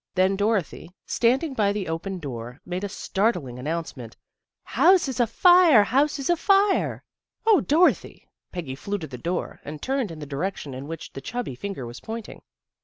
Then 0.15 0.35
Dorothy, 0.35 0.95
standing 1.05 1.53
by 1.53 1.71
the 1.71 1.87
open 1.87 2.17
door, 2.17 2.59
made 2.65 2.83
a 2.83 2.89
startling 2.89 3.59
announce 3.59 3.95
ment." 3.95 4.17
House 4.79 5.07
is 5.07 5.19
a 5.19 5.27
fire! 5.27 5.83
House 5.83 6.17
is 6.17 6.27
a 6.27 6.35
fire!" 6.35 7.03
20 7.43 7.57
THE 7.57 7.61
GIRLS 7.61 7.61
OF 7.61 7.67
FRIENDLY 7.67 7.67
TERRACE 7.67 7.99
"0 8.01 8.09
Dorothy!" 8.09 8.27
Peggy 8.51 8.75
flew 8.75 8.97
to 8.97 9.05
the 9.07 9.17
door, 9.21 9.59
and 9.63 9.79
turned 9.79 10.09
in 10.09 10.17
the 10.17 10.25
direction 10.25 10.73
in 10.73 10.87
which 10.87 11.13
the 11.13 11.21
chubby 11.21 11.53
finger 11.53 11.85
was 11.85 11.99
pointing. 11.99 12.41